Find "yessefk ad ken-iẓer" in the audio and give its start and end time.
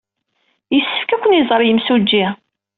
0.75-1.61